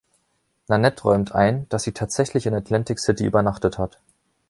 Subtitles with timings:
[0.67, 3.99] Nanette räumt ein, dass sie tatsächlich in Atlantic City übernachtet hat.